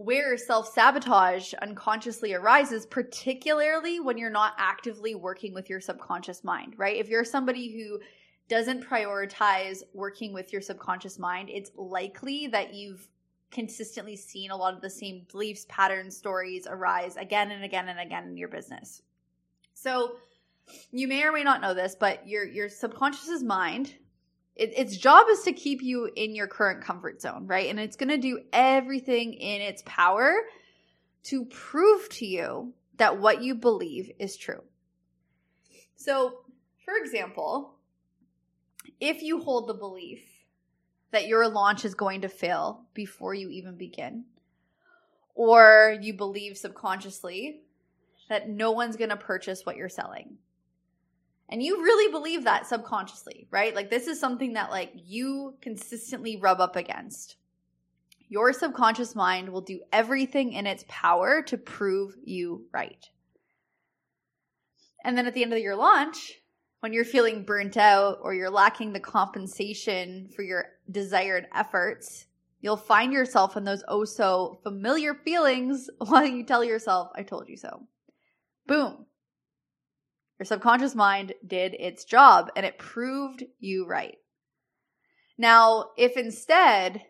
where 0.03 0.37
self 0.37 0.73
sabotage 0.73 1.53
unconsciously 1.61 2.33
arises, 2.33 2.85
particularly 2.85 3.99
when 3.99 4.17
you're 4.17 4.29
not 4.29 4.53
actively 4.57 5.15
working 5.15 5.53
with 5.53 5.69
your 5.69 5.79
subconscious 5.79 6.43
mind, 6.43 6.73
right? 6.77 6.97
If 6.97 7.09
you're 7.09 7.23
somebody 7.23 7.71
who 7.71 7.99
doesn't 8.47 8.83
prioritize 8.83 9.83
working 9.93 10.33
with 10.33 10.51
your 10.51 10.61
subconscious 10.61 11.19
mind, 11.19 11.49
it's 11.49 11.71
likely 11.75 12.47
that 12.47 12.73
you've 12.73 13.07
consistently 13.51 14.15
seen 14.15 14.51
a 14.51 14.55
lot 14.55 14.73
of 14.73 14.81
the 14.81 14.89
same 14.89 15.25
beliefs, 15.31 15.65
patterns, 15.69 16.17
stories 16.17 16.67
arise 16.69 17.17
again 17.17 17.51
and 17.51 17.63
again 17.63 17.89
and 17.89 17.99
again 17.99 18.27
in 18.27 18.37
your 18.37 18.47
business. 18.47 19.01
So, 19.73 20.15
you 20.91 21.07
may 21.07 21.23
or 21.23 21.31
may 21.31 21.43
not 21.43 21.61
know 21.61 21.73
this, 21.73 21.95
but 21.99 22.27
your 22.27 22.45
your 22.45 22.69
subconscious's 22.69 23.43
mind 23.43 23.95
it, 24.55 24.77
its 24.77 24.97
job 24.97 25.27
is 25.29 25.41
to 25.43 25.53
keep 25.53 25.81
you 25.81 26.09
in 26.15 26.35
your 26.35 26.47
current 26.47 26.83
comfort 26.83 27.21
zone, 27.21 27.47
right? 27.47 27.69
And 27.69 27.79
it's 27.79 27.95
going 27.95 28.09
to 28.09 28.17
do 28.17 28.41
everything 28.51 29.33
in 29.33 29.61
its 29.61 29.83
power 29.85 30.35
to 31.23 31.45
prove 31.45 32.09
to 32.09 32.25
you 32.25 32.73
that 32.97 33.19
what 33.19 33.41
you 33.41 33.55
believe 33.55 34.11
is 34.19 34.35
true. 34.35 34.61
So, 35.95 36.39
for 36.83 36.95
example, 36.95 37.75
if 38.99 39.21
you 39.21 39.41
hold 39.41 39.67
the 39.67 39.73
belief 39.73 40.23
that 41.11 41.27
your 41.27 41.47
launch 41.47 41.85
is 41.85 41.93
going 41.93 42.21
to 42.21 42.29
fail 42.29 42.83
before 42.93 43.33
you 43.33 43.49
even 43.49 43.75
begin, 43.75 44.25
or 45.35 45.97
you 46.01 46.13
believe 46.13 46.57
subconsciously 46.57 47.61
that 48.29 48.49
no 48.49 48.71
one's 48.71 48.97
going 48.97 49.09
to 49.09 49.17
purchase 49.17 49.65
what 49.65 49.75
you're 49.75 49.89
selling, 49.89 50.37
and 51.51 51.61
you 51.61 51.83
really 51.83 52.09
believe 52.09 52.45
that 52.45 52.65
subconsciously, 52.65 53.45
right? 53.51 53.75
Like 53.75 53.89
this 53.89 54.07
is 54.07 54.19
something 54.19 54.53
that 54.53 54.71
like 54.71 54.93
you 54.95 55.55
consistently 55.61 56.37
rub 56.37 56.61
up 56.61 56.77
against. 56.77 57.35
Your 58.29 58.53
subconscious 58.53 59.13
mind 59.13 59.49
will 59.49 59.61
do 59.61 59.81
everything 59.91 60.53
in 60.53 60.65
its 60.65 60.85
power 60.87 61.41
to 61.43 61.57
prove 61.57 62.15
you 62.23 62.65
right. 62.71 63.09
And 65.03 65.17
then 65.17 65.27
at 65.27 65.33
the 65.33 65.43
end 65.43 65.51
of 65.51 65.59
your 65.59 65.75
launch, 65.75 66.39
when 66.79 66.93
you're 66.93 67.03
feeling 67.03 67.43
burnt 67.43 67.75
out 67.75 68.19
or 68.21 68.33
you're 68.33 68.49
lacking 68.49 68.93
the 68.93 68.99
compensation 69.01 70.29
for 70.33 70.43
your 70.43 70.65
desired 70.89 71.47
efforts, 71.53 72.27
you'll 72.61 72.77
find 72.77 73.11
yourself 73.11 73.57
in 73.57 73.65
those 73.65 73.83
oh 73.89 74.05
so 74.05 74.59
familiar 74.63 75.13
feelings 75.13 75.89
while 75.97 76.25
you 76.25 76.45
tell 76.45 76.63
yourself, 76.63 77.11
I 77.15 77.23
told 77.23 77.49
you 77.49 77.57
so. 77.57 77.85
Boom. 78.67 79.05
Your 80.41 80.47
subconscious 80.47 80.95
mind 80.95 81.33
did 81.45 81.75
its 81.75 82.03
job 82.03 82.49
and 82.55 82.65
it 82.65 82.79
proved 82.79 83.43
you 83.59 83.85
right. 83.85 84.17
Now, 85.37 85.91
if 85.99 86.17
instead 86.17 87.03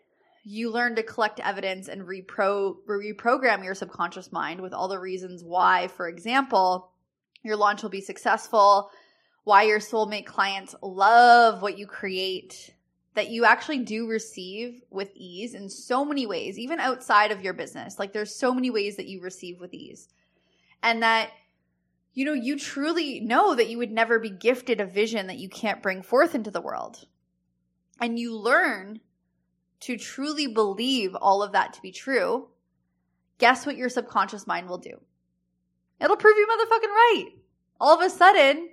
you 0.44 0.70
learn 0.70 0.96
to 0.96 1.02
collect 1.02 1.40
evidence 1.40 1.88
and 1.88 2.02
repro- 2.02 2.74
reprogram 2.86 3.64
your 3.64 3.74
subconscious 3.74 4.32
mind 4.32 4.60
with 4.60 4.74
all 4.74 4.86
the 4.86 4.98
reasons 4.98 5.42
why, 5.42 5.88
for 5.88 6.08
example, 6.08 6.92
your 7.42 7.56
launch 7.56 7.82
will 7.82 7.88
be 7.88 8.02
successful, 8.02 8.90
why 9.44 9.62
your 9.62 9.80
soulmate 9.80 10.26
clients 10.26 10.74
love 10.82 11.62
what 11.62 11.78
you 11.78 11.86
create, 11.86 12.74
that 13.14 13.30
you 13.30 13.46
actually 13.46 13.78
do 13.78 14.06
receive 14.06 14.82
with 14.90 15.10
ease 15.14 15.54
in 15.54 15.70
so 15.70 16.04
many 16.04 16.26
ways, 16.26 16.58
even 16.58 16.80
outside 16.80 17.30
of 17.30 17.40
your 17.40 17.54
business. 17.54 17.98
Like 17.98 18.12
there's 18.12 18.38
so 18.38 18.52
many 18.52 18.68
ways 18.68 18.96
that 18.96 19.08
you 19.08 19.22
receive 19.22 19.58
with 19.58 19.72
ease. 19.72 20.10
And 20.82 21.02
that 21.02 21.30
you 22.14 22.24
know, 22.24 22.32
you 22.32 22.58
truly 22.58 23.20
know 23.20 23.54
that 23.54 23.68
you 23.68 23.78
would 23.78 23.90
never 23.90 24.18
be 24.18 24.30
gifted 24.30 24.80
a 24.80 24.86
vision 24.86 25.26
that 25.26 25.38
you 25.38 25.48
can't 25.48 25.82
bring 25.82 26.02
forth 26.02 26.34
into 26.34 26.50
the 26.50 26.60
world. 26.60 27.06
And 28.00 28.18
you 28.18 28.36
learn 28.36 29.00
to 29.80 29.96
truly 29.96 30.46
believe 30.46 31.14
all 31.14 31.42
of 31.42 31.52
that 31.52 31.72
to 31.72 31.82
be 31.82 31.90
true. 31.90 32.48
Guess 33.38 33.66
what 33.66 33.76
your 33.76 33.88
subconscious 33.88 34.46
mind 34.46 34.68
will 34.68 34.78
do? 34.78 35.00
It'll 36.00 36.16
prove 36.16 36.36
you 36.36 36.46
motherfucking 36.46 36.88
right. 36.88 37.30
All 37.80 37.94
of 37.94 38.04
a 38.04 38.10
sudden, 38.10 38.68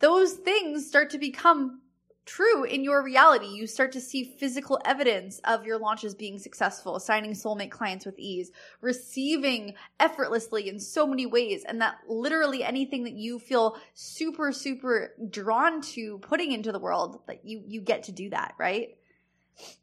those 0.00 0.34
things 0.34 0.86
start 0.86 1.10
to 1.10 1.18
become 1.18 1.80
true 2.26 2.64
in 2.64 2.84
your 2.84 3.02
reality. 3.02 3.46
You 3.46 3.66
start 3.66 3.92
to 3.92 4.00
see 4.00 4.24
physical 4.24 4.78
evidence 4.84 5.40
of 5.44 5.64
your 5.64 5.78
launches 5.78 6.14
being 6.14 6.38
successful, 6.38 6.98
signing 6.98 7.32
soulmate 7.32 7.70
clients 7.70 8.04
with 8.04 8.18
ease, 8.18 8.50
receiving 8.80 9.74
effortlessly 9.98 10.68
in 10.68 10.78
so 10.78 11.06
many 11.06 11.24
ways, 11.24 11.64
and 11.66 11.80
that 11.80 11.98
literally 12.08 12.62
anything 12.62 13.04
that 13.04 13.14
you 13.14 13.38
feel 13.38 13.76
super, 13.94 14.52
super 14.52 15.14
drawn 15.30 15.80
to 15.80 16.18
putting 16.18 16.52
into 16.52 16.72
the 16.72 16.80
world, 16.80 17.20
that 17.26 17.44
you 17.44 17.62
you 17.66 17.80
get 17.80 18.02
to 18.04 18.12
do 18.12 18.28
that, 18.30 18.54
right? 18.58 18.96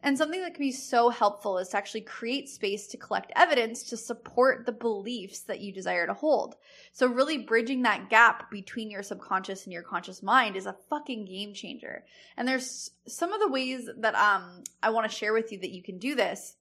And 0.03 0.17
something 0.17 0.41
that 0.41 0.53
can 0.53 0.61
be 0.61 0.71
so 0.71 1.09
helpful 1.09 1.57
is 1.57 1.69
to 1.69 1.77
actually 1.77 2.01
create 2.01 2.47
space 2.47 2.87
to 2.87 2.97
collect 2.97 3.31
evidence 3.35 3.83
to 3.83 3.97
support 3.97 4.65
the 4.65 4.71
beliefs 4.71 5.41
that 5.41 5.61
you 5.61 5.73
desire 5.73 6.05
to 6.05 6.13
hold. 6.13 6.55
So, 6.91 7.07
really 7.07 7.39
bridging 7.39 7.81
that 7.81 8.09
gap 8.09 8.51
between 8.51 8.91
your 8.91 9.03
subconscious 9.03 9.63
and 9.63 9.73
your 9.73 9.81
conscious 9.81 10.21
mind 10.21 10.55
is 10.55 10.67
a 10.67 10.75
fucking 10.89 11.25
game 11.25 11.53
changer. 11.53 12.05
And 12.37 12.47
there's 12.47 12.91
some 13.07 13.33
of 13.33 13.39
the 13.39 13.49
ways 13.49 13.89
that 13.97 14.15
um, 14.15 14.63
I 14.81 14.91
want 14.91 15.09
to 15.09 15.15
share 15.15 15.33
with 15.33 15.51
you 15.51 15.59
that 15.59 15.71
you 15.71 15.81
can 15.81 15.97
do 15.97 16.15
this. 16.15 16.55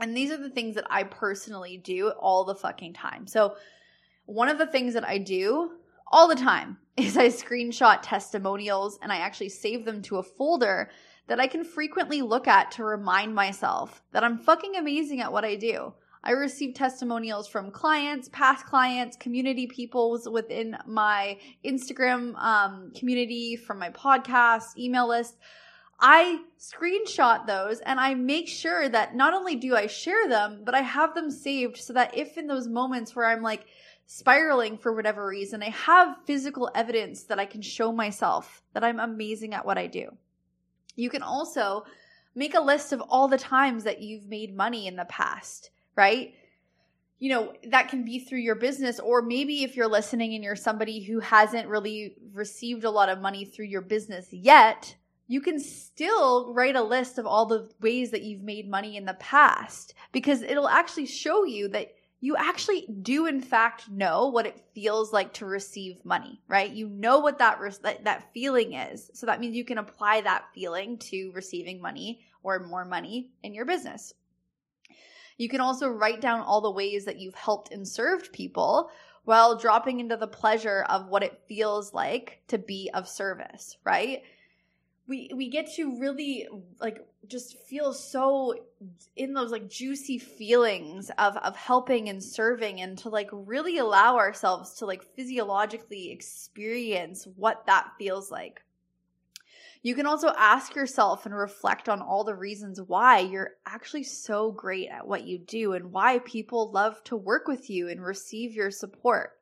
And 0.00 0.16
these 0.16 0.30
are 0.30 0.38
the 0.38 0.50
things 0.50 0.74
that 0.74 0.86
I 0.90 1.04
personally 1.04 1.76
do 1.76 2.08
all 2.08 2.44
the 2.44 2.54
fucking 2.54 2.94
time. 2.94 3.26
So, 3.26 3.56
one 4.26 4.48
of 4.48 4.58
the 4.58 4.66
things 4.66 4.94
that 4.94 5.06
I 5.06 5.18
do 5.18 5.72
all 6.10 6.26
the 6.26 6.34
time 6.34 6.78
is 6.96 7.16
I 7.16 7.28
screenshot 7.28 8.00
testimonials 8.02 8.98
and 9.02 9.12
I 9.12 9.18
actually 9.18 9.50
save 9.50 9.84
them 9.84 10.02
to 10.02 10.16
a 10.18 10.22
folder 10.22 10.90
that 11.30 11.38
I 11.38 11.46
can 11.46 11.62
frequently 11.62 12.22
look 12.22 12.48
at 12.48 12.72
to 12.72 12.82
remind 12.82 13.36
myself 13.36 14.02
that 14.10 14.24
I'm 14.24 14.36
fucking 14.36 14.74
amazing 14.74 15.20
at 15.20 15.32
what 15.32 15.44
I 15.44 15.54
do. 15.54 15.94
I 16.24 16.32
receive 16.32 16.74
testimonials 16.74 17.46
from 17.46 17.70
clients, 17.70 18.28
past 18.32 18.66
clients, 18.66 19.16
community 19.16 19.68
peoples 19.68 20.28
within 20.28 20.76
my 20.88 21.38
Instagram 21.64 22.34
um, 22.34 22.90
community, 22.98 23.54
from 23.54 23.78
my 23.78 23.90
podcast, 23.90 24.76
email 24.76 25.08
list. 25.08 25.36
I 26.00 26.40
screenshot 26.58 27.46
those 27.46 27.78
and 27.78 28.00
I 28.00 28.14
make 28.14 28.48
sure 28.48 28.88
that 28.88 29.14
not 29.14 29.32
only 29.32 29.54
do 29.54 29.76
I 29.76 29.86
share 29.86 30.28
them, 30.28 30.62
but 30.64 30.74
I 30.74 30.80
have 30.80 31.14
them 31.14 31.30
saved 31.30 31.76
so 31.76 31.92
that 31.92 32.18
if 32.18 32.38
in 32.38 32.48
those 32.48 32.66
moments 32.66 33.14
where 33.14 33.26
I'm 33.26 33.42
like 33.42 33.66
spiraling 34.06 34.78
for 34.78 34.92
whatever 34.92 35.28
reason, 35.28 35.62
I 35.62 35.70
have 35.70 36.16
physical 36.24 36.72
evidence 36.74 37.22
that 37.26 37.38
I 37.38 37.46
can 37.46 37.62
show 37.62 37.92
myself 37.92 38.64
that 38.74 38.82
I'm 38.82 38.98
amazing 38.98 39.54
at 39.54 39.64
what 39.64 39.78
I 39.78 39.86
do. 39.86 40.10
You 40.96 41.10
can 41.10 41.22
also 41.22 41.84
make 42.34 42.54
a 42.54 42.60
list 42.60 42.92
of 42.92 43.00
all 43.08 43.28
the 43.28 43.38
times 43.38 43.84
that 43.84 44.00
you've 44.00 44.26
made 44.26 44.56
money 44.56 44.86
in 44.86 44.96
the 44.96 45.04
past, 45.06 45.70
right? 45.96 46.34
You 47.18 47.30
know, 47.30 47.52
that 47.68 47.88
can 47.88 48.04
be 48.04 48.20
through 48.20 48.38
your 48.38 48.54
business, 48.54 48.98
or 48.98 49.20
maybe 49.20 49.62
if 49.62 49.76
you're 49.76 49.88
listening 49.88 50.34
and 50.34 50.42
you're 50.42 50.56
somebody 50.56 51.00
who 51.02 51.20
hasn't 51.20 51.68
really 51.68 52.14
received 52.32 52.84
a 52.84 52.90
lot 52.90 53.08
of 53.08 53.20
money 53.20 53.44
through 53.44 53.66
your 53.66 53.82
business 53.82 54.28
yet, 54.32 54.94
you 55.26 55.40
can 55.40 55.60
still 55.60 56.52
write 56.54 56.76
a 56.76 56.82
list 56.82 57.18
of 57.18 57.26
all 57.26 57.46
the 57.46 57.70
ways 57.80 58.10
that 58.10 58.22
you've 58.22 58.42
made 58.42 58.68
money 58.68 58.96
in 58.96 59.04
the 59.04 59.14
past 59.14 59.94
because 60.10 60.42
it'll 60.42 60.68
actually 60.68 61.06
show 61.06 61.44
you 61.44 61.68
that 61.68 61.92
you 62.20 62.36
actually 62.36 62.86
do 63.02 63.26
in 63.26 63.40
fact 63.40 63.90
know 63.90 64.28
what 64.28 64.46
it 64.46 64.62
feels 64.74 65.12
like 65.12 65.32
to 65.34 65.46
receive 65.46 66.04
money, 66.04 66.40
right? 66.48 66.70
You 66.70 66.88
know 66.88 67.18
what 67.18 67.38
that 67.38 67.60
re- 67.60 67.72
that, 67.82 68.04
that 68.04 68.32
feeling 68.34 68.74
is. 68.74 69.10
So 69.14 69.26
that 69.26 69.40
means 69.40 69.56
you 69.56 69.64
can 69.64 69.78
apply 69.78 70.20
that 70.20 70.44
feeling 70.54 70.98
to 70.98 71.32
receiving 71.34 71.80
money 71.80 72.20
or 72.42 72.58
more 72.60 72.84
money 72.84 73.30
in 73.42 73.54
your 73.54 73.64
business. 73.64 74.12
You 75.38 75.48
can 75.48 75.60
also 75.60 75.88
write 75.88 76.20
down 76.20 76.40
all 76.40 76.60
the 76.60 76.70
ways 76.70 77.06
that 77.06 77.18
you've 77.18 77.34
helped 77.34 77.72
and 77.72 77.88
served 77.88 78.32
people 78.32 78.90
while 79.24 79.56
dropping 79.56 80.00
into 80.00 80.16
the 80.16 80.26
pleasure 80.26 80.84
of 80.90 81.08
what 81.08 81.22
it 81.22 81.40
feels 81.48 81.94
like 81.94 82.42
to 82.48 82.58
be 82.58 82.90
of 82.92 83.08
service, 83.08 83.78
right? 83.84 84.22
We 85.10 85.28
we 85.34 85.48
get 85.48 85.72
to 85.72 85.98
really 85.98 86.46
like 86.80 87.04
just 87.26 87.58
feel 87.58 87.92
so 87.92 88.54
in 89.16 89.34
those 89.34 89.50
like 89.50 89.68
juicy 89.68 90.18
feelings 90.18 91.10
of 91.18 91.36
of 91.38 91.56
helping 91.56 92.08
and 92.08 92.22
serving 92.22 92.80
and 92.80 92.96
to 92.96 93.08
like 93.08 93.28
really 93.32 93.78
allow 93.78 94.16
ourselves 94.16 94.74
to 94.74 94.86
like 94.86 95.02
physiologically 95.16 96.12
experience 96.12 97.26
what 97.36 97.66
that 97.66 97.90
feels 97.98 98.30
like. 98.30 98.62
You 99.82 99.94
can 99.94 100.06
also 100.06 100.28
ask 100.36 100.76
yourself 100.76 101.26
and 101.26 101.34
reflect 101.34 101.88
on 101.88 102.02
all 102.02 102.22
the 102.22 102.34
reasons 102.34 102.80
why 102.80 103.18
you're 103.18 103.52
actually 103.66 104.04
so 104.04 104.52
great 104.52 104.90
at 104.90 105.08
what 105.08 105.24
you 105.24 105.38
do 105.38 105.72
and 105.72 105.90
why 105.90 106.20
people 106.20 106.70
love 106.70 107.02
to 107.04 107.16
work 107.16 107.48
with 107.48 107.68
you 107.68 107.88
and 107.88 108.00
receive 108.00 108.54
your 108.54 108.70
support 108.70 109.39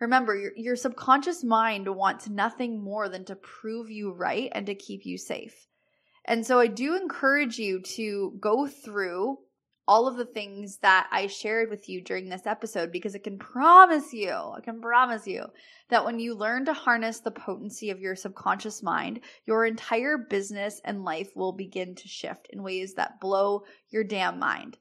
Remember, 0.00 0.36
your, 0.36 0.52
your 0.56 0.76
subconscious 0.76 1.42
mind 1.42 1.88
wants 1.88 2.28
nothing 2.28 2.82
more 2.82 3.08
than 3.08 3.24
to 3.24 3.36
prove 3.36 3.90
you 3.90 4.12
right 4.12 4.50
and 4.52 4.66
to 4.66 4.74
keep 4.74 5.04
you 5.04 5.18
safe. 5.18 5.66
And 6.24 6.46
so 6.46 6.60
I 6.60 6.66
do 6.66 6.94
encourage 6.94 7.58
you 7.58 7.80
to 7.96 8.36
go 8.40 8.66
through 8.66 9.38
all 9.88 10.06
of 10.06 10.18
the 10.18 10.26
things 10.26 10.76
that 10.82 11.08
I 11.10 11.26
shared 11.26 11.70
with 11.70 11.88
you 11.88 12.02
during 12.02 12.28
this 12.28 12.46
episode 12.46 12.92
because 12.92 13.14
I 13.14 13.20
can 13.20 13.38
promise 13.38 14.12
you, 14.12 14.30
I 14.30 14.60
can 14.62 14.82
promise 14.82 15.26
you 15.26 15.46
that 15.88 16.04
when 16.04 16.20
you 16.20 16.34
learn 16.34 16.66
to 16.66 16.74
harness 16.74 17.20
the 17.20 17.30
potency 17.30 17.88
of 17.88 17.98
your 17.98 18.14
subconscious 18.14 18.82
mind, 18.82 19.20
your 19.46 19.64
entire 19.64 20.18
business 20.18 20.78
and 20.84 21.04
life 21.04 21.30
will 21.34 21.52
begin 21.52 21.94
to 21.94 22.06
shift 22.06 22.48
in 22.50 22.62
ways 22.62 22.94
that 22.94 23.18
blow 23.18 23.62
your 23.88 24.04
damn 24.04 24.38
mind. 24.38 24.76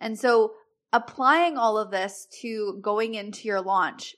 And 0.00 0.18
so 0.18 0.54
applying 0.92 1.56
all 1.56 1.78
of 1.78 1.92
this 1.92 2.26
to 2.40 2.80
going 2.82 3.14
into 3.14 3.46
your 3.46 3.60
launch 3.60 4.16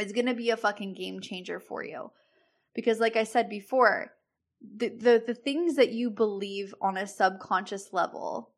is 0.00 0.12
going 0.12 0.26
to 0.26 0.34
be 0.34 0.50
a 0.50 0.56
fucking 0.56 0.94
game 0.94 1.20
changer 1.20 1.60
for 1.60 1.84
you. 1.84 2.10
Because 2.74 2.98
like 2.98 3.16
I 3.16 3.24
said 3.24 3.48
before, 3.48 4.12
the, 4.76 4.88
the 4.88 5.22
the 5.26 5.34
things 5.34 5.76
that 5.76 5.92
you 5.92 6.10
believe 6.10 6.74
on 6.80 6.96
a 6.96 7.06
subconscious 7.06 7.92
level, 7.92 8.50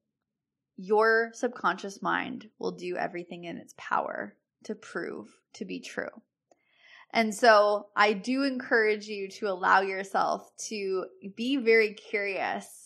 your 0.76 1.30
subconscious 1.34 2.00
mind 2.00 2.48
will 2.58 2.72
do 2.72 2.96
everything 2.96 3.44
in 3.44 3.56
its 3.56 3.74
power 3.76 4.36
to 4.64 4.74
prove 4.74 5.40
to 5.54 5.64
be 5.64 5.80
true. 5.80 6.22
And 7.12 7.34
so 7.34 7.88
I 7.96 8.12
do 8.12 8.42
encourage 8.42 9.06
you 9.06 9.28
to 9.28 9.48
allow 9.48 9.80
yourself 9.80 10.50
to 10.68 11.06
be 11.34 11.56
very 11.56 11.94
curious 11.94 12.85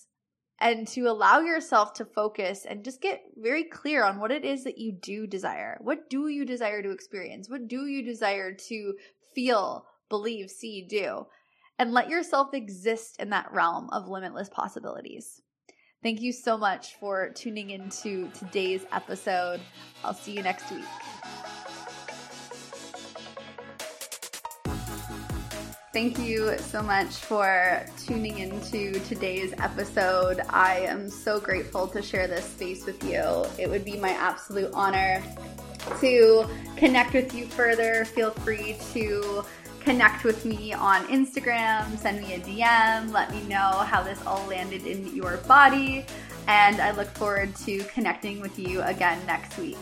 and 0.60 0.86
to 0.88 1.02
allow 1.02 1.40
yourself 1.40 1.94
to 1.94 2.04
focus 2.04 2.66
and 2.68 2.84
just 2.84 3.00
get 3.00 3.22
very 3.36 3.64
clear 3.64 4.04
on 4.04 4.20
what 4.20 4.30
it 4.30 4.44
is 4.44 4.64
that 4.64 4.78
you 4.78 4.92
do 4.92 5.26
desire. 5.26 5.78
What 5.80 6.10
do 6.10 6.28
you 6.28 6.44
desire 6.44 6.82
to 6.82 6.90
experience? 6.90 7.48
What 7.48 7.66
do 7.66 7.86
you 7.86 8.04
desire 8.04 8.52
to 8.52 8.94
feel, 9.34 9.86
believe, 10.08 10.50
see, 10.50 10.86
do? 10.88 11.26
And 11.78 11.92
let 11.92 12.10
yourself 12.10 12.52
exist 12.52 13.16
in 13.18 13.30
that 13.30 13.50
realm 13.52 13.88
of 13.90 14.06
limitless 14.06 14.50
possibilities. 14.50 15.40
Thank 16.02 16.20
you 16.20 16.32
so 16.32 16.58
much 16.58 16.96
for 16.96 17.30
tuning 17.30 17.70
into 17.70 18.30
today's 18.38 18.84
episode. 18.92 19.60
I'll 20.04 20.14
see 20.14 20.32
you 20.32 20.42
next 20.42 20.70
week. 20.70 20.84
Thank 25.92 26.20
you 26.20 26.56
so 26.58 26.82
much 26.82 27.16
for 27.16 27.84
tuning 28.06 28.38
into 28.38 28.92
today's 29.00 29.52
episode. 29.58 30.40
I 30.48 30.78
am 30.86 31.10
so 31.10 31.40
grateful 31.40 31.88
to 31.88 32.00
share 32.00 32.28
this 32.28 32.44
space 32.44 32.86
with 32.86 33.02
you. 33.02 33.44
It 33.58 33.68
would 33.68 33.84
be 33.84 33.96
my 33.96 34.10
absolute 34.10 34.70
honor 34.72 35.20
to 36.00 36.46
connect 36.76 37.12
with 37.12 37.34
you 37.34 37.46
further. 37.46 38.04
Feel 38.04 38.30
free 38.30 38.76
to 38.92 39.44
connect 39.80 40.22
with 40.22 40.44
me 40.44 40.72
on 40.72 41.04
Instagram, 41.08 41.98
send 41.98 42.20
me 42.20 42.34
a 42.34 42.38
DM, 42.38 43.10
let 43.12 43.32
me 43.32 43.42
know 43.48 43.82
how 43.84 44.00
this 44.00 44.24
all 44.24 44.46
landed 44.46 44.86
in 44.86 45.12
your 45.12 45.38
body. 45.48 46.06
And 46.46 46.80
I 46.80 46.92
look 46.92 47.08
forward 47.08 47.56
to 47.64 47.82
connecting 47.84 48.40
with 48.40 48.60
you 48.60 48.80
again 48.82 49.18
next 49.26 49.58
week. 49.58 49.76